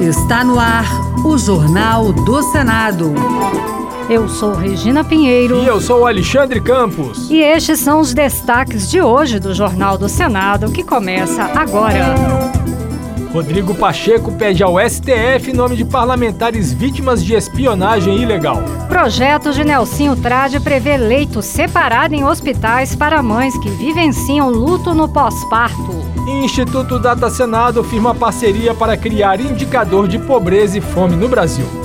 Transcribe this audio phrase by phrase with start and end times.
[0.00, 0.84] Está no ar
[1.24, 3.14] o Jornal do Senado.
[4.08, 5.62] Eu sou Regina Pinheiro.
[5.62, 7.30] E eu sou Alexandre Campos.
[7.30, 12.53] E estes são os destaques de hoje do Jornal do Senado, que começa agora.
[13.34, 18.62] Rodrigo Pacheco pede ao STF nome de parlamentares vítimas de espionagem ilegal.
[18.86, 25.08] Projeto de Nelsinho Trade prevê leito separado em hospitais para mães que vivenciam luto no
[25.08, 25.92] pós-parto.
[26.44, 31.83] Instituto Data Senado firma parceria para criar indicador de pobreza e fome no Brasil.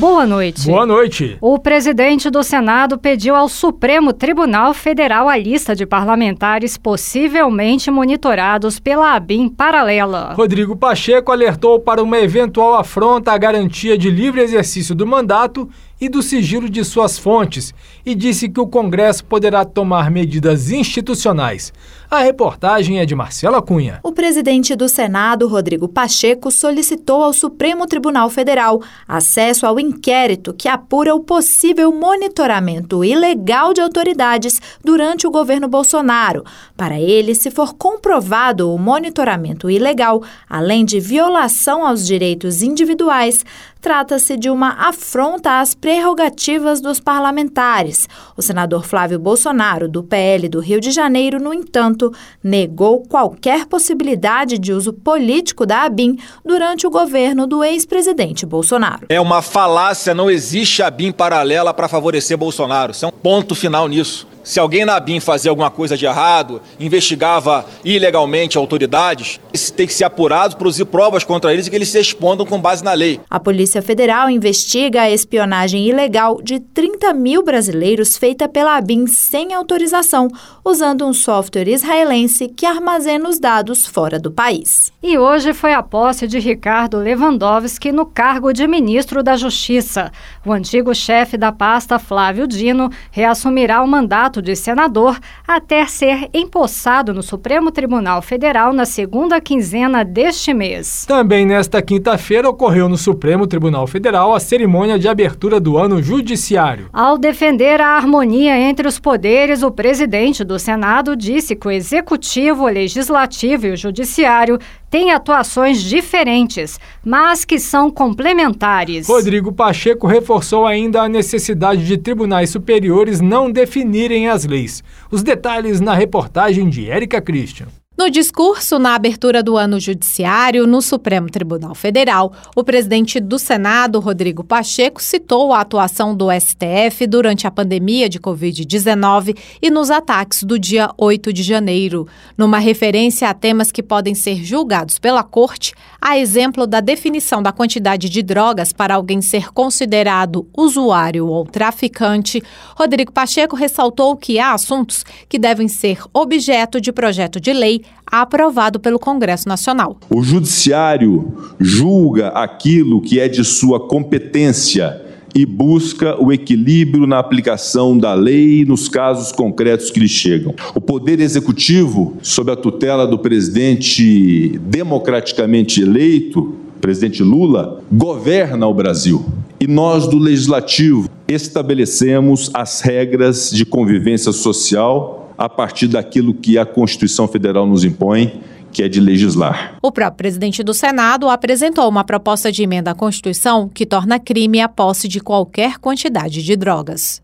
[0.00, 0.66] Boa noite.
[0.66, 1.36] Boa noite.
[1.42, 8.80] O presidente do Senado pediu ao Supremo Tribunal Federal a lista de parlamentares possivelmente monitorados
[8.80, 10.32] pela ABIN paralela.
[10.32, 15.68] Rodrigo Pacheco alertou para uma eventual afronta à garantia de livre exercício do mandato
[16.00, 21.72] e do sigilo de suas fontes e disse que o Congresso poderá tomar medidas institucionais.
[22.10, 24.00] A reportagem é de Marcela Cunha.
[24.02, 30.66] O presidente do Senado, Rodrigo Pacheco, solicitou ao Supremo Tribunal Federal acesso ao inquérito que
[30.66, 36.44] apura o possível monitoramento ilegal de autoridades durante o governo Bolsonaro.
[36.76, 43.44] Para ele, se for comprovado o monitoramento ilegal, além de violação aos direitos individuais,
[43.80, 48.08] trata-se de uma afronta às prerrogativas dos parlamentares.
[48.36, 54.58] O senador Flávio Bolsonaro, do PL do Rio de Janeiro, no entanto, negou qualquer possibilidade
[54.58, 59.06] de uso político da ABIN durante o governo do ex-presidente Bolsonaro.
[59.08, 62.92] É uma falácia, não existe ABIN paralela para favorecer Bolsonaro.
[62.92, 64.26] Isso é um ponto final nisso.
[64.42, 69.92] Se alguém na BIM fazia alguma coisa de errado, investigava ilegalmente autoridades, isso tem que
[69.92, 73.20] ser apurado, produzir provas contra eles e que eles se respondam com base na lei.
[73.28, 79.52] A Polícia Federal investiga a espionagem ilegal de 30 mil brasileiros feita pela ABIN sem
[79.52, 80.28] autorização,
[80.64, 84.90] usando um software israelense que armazena os dados fora do país.
[85.02, 90.10] E hoje foi a posse de Ricardo Lewandowski no cargo de ministro da Justiça.
[90.46, 96.30] O antigo chefe da pasta, Flávio Dino, reassumirá o mandato mandato de senador até ser
[96.32, 101.04] empossado no Supremo Tribunal Federal na segunda quinzena deste mês.
[101.06, 106.88] Também nesta quinta-feira ocorreu no Supremo Tribunal Federal a cerimônia de abertura do ano judiciário.
[106.92, 112.64] Ao defender a harmonia entre os poderes, o presidente do Senado disse que o executivo,
[112.64, 114.58] o legislativo e o judiciário
[114.90, 119.06] têm atuações diferentes, mas que são complementares.
[119.06, 124.82] Rodrigo Pacheco reforçou ainda a necessidade de tribunais superiores não definirem as leis.
[125.10, 127.68] Os detalhes na reportagem de Érica Christian.
[128.00, 134.00] No discurso na abertura do ano judiciário no Supremo Tribunal Federal, o presidente do Senado,
[134.00, 140.44] Rodrigo Pacheco, citou a atuação do STF durante a pandemia de Covid-19 e nos ataques
[140.44, 142.08] do dia 8 de janeiro.
[142.38, 147.52] Numa referência a temas que podem ser julgados pela Corte, a exemplo da definição da
[147.52, 152.42] quantidade de drogas para alguém ser considerado usuário ou traficante,
[152.74, 158.80] Rodrigo Pacheco ressaltou que há assuntos que devem ser objeto de projeto de lei aprovado
[158.80, 159.96] pelo Congresso Nacional.
[160.10, 165.00] O Judiciário julga aquilo que é de sua competência
[165.34, 170.54] e busca o equilíbrio na aplicação da lei nos casos concretos que lhe chegam.
[170.74, 179.24] O Poder Executivo, sob a tutela do presidente democraticamente eleito, presidente Lula, governa o Brasil.
[179.60, 186.66] E nós, do Legislativo, estabelecemos as regras de convivência social a partir daquilo que a
[186.66, 189.74] Constituição Federal nos impõe, que é de legislar.
[189.82, 194.60] O próprio presidente do Senado apresentou uma proposta de emenda à Constituição que torna crime
[194.60, 197.22] a posse de qualquer quantidade de drogas.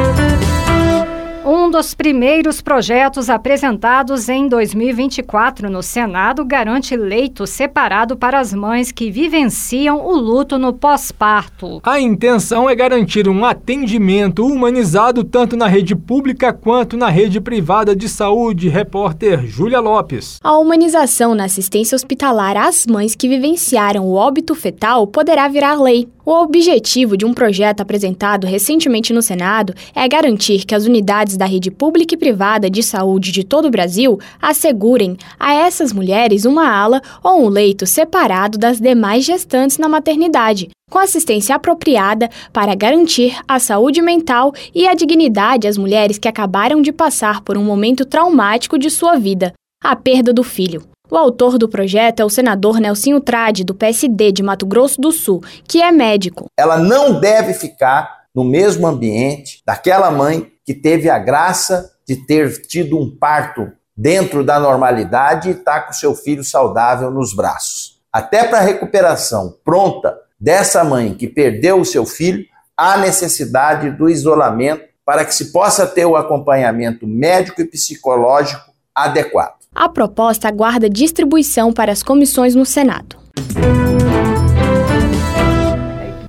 [0.00, 0.03] Um
[1.74, 9.10] dos primeiros projetos apresentados em 2024 no Senado garante leito separado para as mães que
[9.10, 11.80] vivenciam o luto no pós-parto.
[11.82, 17.96] A intenção é garantir um atendimento humanizado tanto na rede pública quanto na rede privada
[17.96, 18.68] de saúde.
[18.68, 20.38] Repórter Júlia Lopes.
[20.44, 26.08] A humanização na assistência hospitalar às mães que vivenciaram o óbito fetal poderá virar lei.
[26.26, 31.44] O objetivo de um projeto apresentado recentemente no Senado é garantir que as unidades da
[31.44, 36.66] rede pública e privada de saúde de todo o Brasil assegurem a essas mulheres uma
[36.66, 43.36] ala ou um leito separado das demais gestantes na maternidade, com assistência apropriada para garantir
[43.46, 48.06] a saúde mental e a dignidade às mulheres que acabaram de passar por um momento
[48.06, 50.93] traumático de sua vida a perda do filho.
[51.10, 55.12] O autor do projeto é o senador Nelsinho Trade, do PSD de Mato Grosso do
[55.12, 56.46] Sul, que é médico.
[56.56, 62.62] Ela não deve ficar no mesmo ambiente daquela mãe que teve a graça de ter
[62.62, 68.00] tido um parto dentro da normalidade e está com seu filho saudável nos braços.
[68.10, 74.08] Até para a recuperação pronta dessa mãe que perdeu o seu filho, há necessidade do
[74.08, 79.63] isolamento para que se possa ter o acompanhamento médico e psicológico adequado.
[79.74, 83.16] A proposta aguarda distribuição para as comissões no Senado.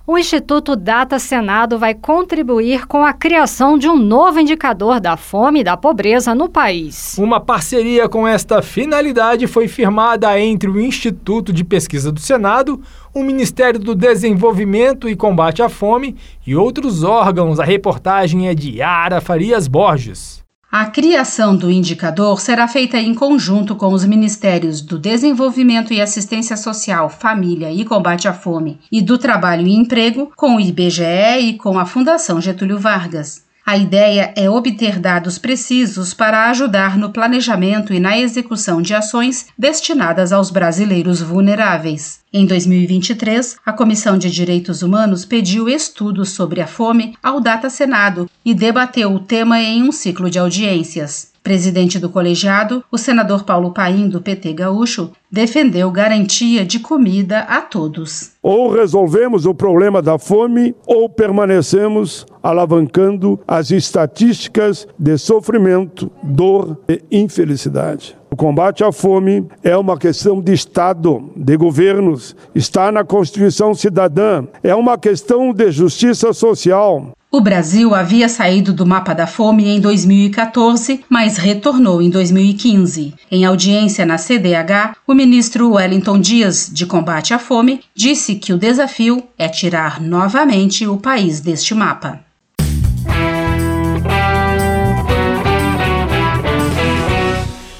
[0.07, 5.59] O Instituto Data Senado vai contribuir com a criação de um novo indicador da fome
[5.59, 7.17] e da pobreza no país.
[7.17, 12.79] Uma parceria com esta finalidade foi firmada entre o Instituto de Pesquisa do Senado,
[13.13, 16.15] o Ministério do Desenvolvimento e Combate à Fome
[16.47, 17.59] e outros órgãos.
[17.59, 20.44] A reportagem é de Yara Farias Borges.
[20.71, 26.57] A criação do indicador será feita em conjunto com os Ministérios do Desenvolvimento e Assistência
[26.57, 31.53] Social, Família e Combate à Fome e do Trabalho e Emprego, com o IBGE e
[31.57, 33.44] com a Fundação Getúlio Vargas.
[33.67, 39.47] A ideia é obter dados precisos para ajudar no planejamento e na execução de ações
[39.57, 42.19] destinadas aos brasileiros vulneráveis.
[42.31, 48.29] Em 2023, a Comissão de Direitos Humanos pediu estudos sobre a fome ao Data Senado
[48.45, 51.34] e debateu o tema em um ciclo de audiências.
[51.45, 57.61] Presidente do colegiado, o senador Paulo Paim, do PT Gaúcho, defendeu garantia de comida a
[57.61, 58.31] todos.
[58.41, 67.03] Ou resolvemos o problema da fome, ou permanecemos alavancando as estatísticas de sofrimento, dor e
[67.11, 68.17] infelicidade.
[68.31, 74.47] O combate à fome é uma questão de Estado, de governos, está na Constituição Cidadã,
[74.63, 77.11] é uma questão de justiça social.
[77.35, 83.13] O Brasil havia saído do mapa da fome em 2014, mas retornou em 2015.
[83.29, 88.57] Em audiência na CDH, o ministro Wellington Dias, de combate à fome, disse que o
[88.57, 92.24] desafio é tirar novamente o país deste mapa.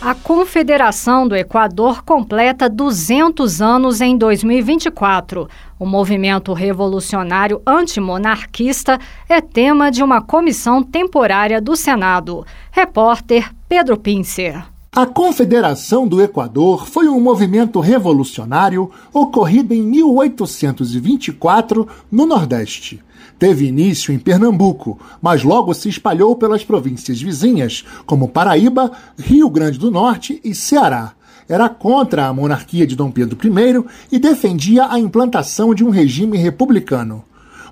[0.05, 5.49] A Confederação do Equador completa 200 anos em 2024.
[5.79, 12.45] O movimento revolucionário antimonarquista é tema de uma comissão temporária do Senado.
[12.71, 14.63] Repórter Pedro Pincer.
[14.91, 23.03] A Confederação do Equador foi um movimento revolucionário ocorrido em 1824 no Nordeste.
[23.37, 29.77] Teve início em Pernambuco, mas logo se espalhou pelas províncias vizinhas, como Paraíba, Rio Grande
[29.77, 31.13] do Norte e Ceará.
[31.47, 36.37] Era contra a monarquia de Dom Pedro I e defendia a implantação de um regime
[36.37, 37.23] republicano.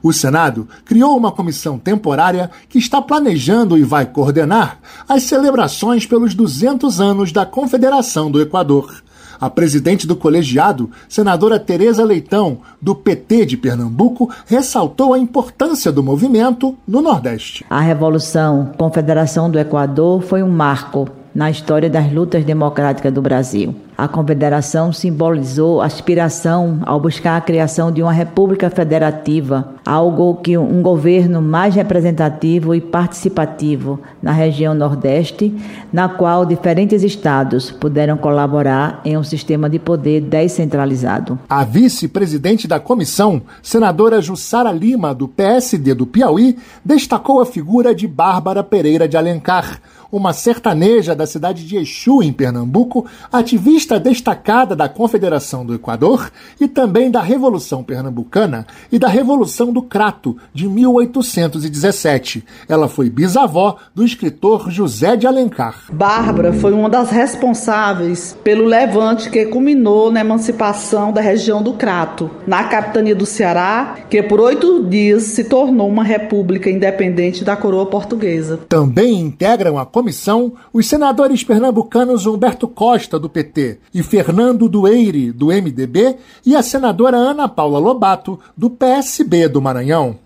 [0.04, 6.36] O Senado criou uma comissão temporária que está planejando e vai coordenar as celebrações pelos
[6.36, 9.03] 200 anos da Confederação do Equador.
[9.40, 16.04] A presidente do colegiado, senadora Tereza Leitão, do PT de Pernambuco, ressaltou a importância do
[16.04, 17.66] movimento no Nordeste.
[17.70, 23.76] A Revolução Confederação do Equador foi um marco na história das lutas democráticas do Brasil.
[23.96, 30.82] A Confederação simbolizou aspiração ao buscar a criação de uma república federativa, algo que um
[30.82, 35.56] governo mais representativo e participativo na região Nordeste,
[35.92, 41.38] na qual diferentes estados puderam colaborar em um sistema de poder descentralizado.
[41.48, 48.08] A vice-presidente da comissão, senadora Jussara Lima, do PSD do Piauí, destacou a figura de
[48.08, 49.80] Bárbara Pereira de Alencar,
[50.14, 56.68] uma sertaneja da cidade de Exu, em Pernambuco, ativista destacada da Confederação do Equador e
[56.68, 62.46] também da Revolução Pernambucana e da Revolução do Crato, de 1817.
[62.70, 65.86] Ela foi bisavó do escritor José de Alencar.
[65.92, 72.30] Bárbara foi uma das responsáveis pelo levante que culminou na emancipação da região do Crato,
[72.46, 77.88] na capitania do Ceará, que por oito dias se tornou uma república independente da coroa
[77.88, 78.60] portuguesa.
[78.70, 85.48] Também integram a comissão os senadores pernambucanos Humberto Costa, do PT, e Fernando Dueire, do
[85.48, 90.18] MDB, e a senadora Ana Paula Lobato, do PSB do Maranhão.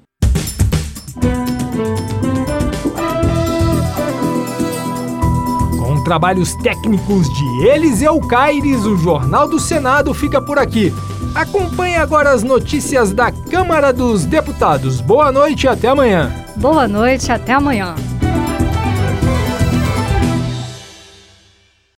[5.77, 10.91] Com trabalhos técnicos de Eliseu Caires, o Jornal do Senado fica por aqui.
[11.35, 15.01] Acompanhe agora as notícias da Câmara dos Deputados.
[15.01, 16.33] Boa noite e até amanhã.
[16.55, 17.93] Boa noite, até amanhã.